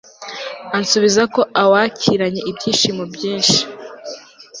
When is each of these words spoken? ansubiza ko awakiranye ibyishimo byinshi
ansubiza 0.77 1.23
ko 1.33 1.41
awakiranye 1.63 2.41
ibyishimo 2.49 3.03
byinshi 3.13 3.59